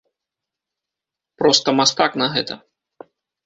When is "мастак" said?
1.83-2.11